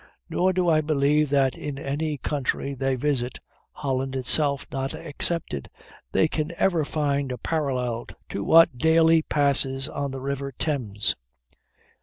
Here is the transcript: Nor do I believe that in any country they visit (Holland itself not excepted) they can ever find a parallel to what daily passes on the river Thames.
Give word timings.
Nor 0.31 0.51
do 0.51 0.67
I 0.67 0.81
believe 0.81 1.29
that 1.29 1.55
in 1.55 1.77
any 1.77 2.17
country 2.17 2.73
they 2.73 2.95
visit 2.95 3.37
(Holland 3.73 4.15
itself 4.15 4.65
not 4.71 4.95
excepted) 4.95 5.69
they 6.11 6.27
can 6.27 6.51
ever 6.57 6.83
find 6.83 7.31
a 7.31 7.37
parallel 7.37 8.07
to 8.29 8.43
what 8.43 8.79
daily 8.79 9.21
passes 9.21 9.87
on 9.87 10.09
the 10.09 10.19
river 10.19 10.51
Thames. 10.53 11.15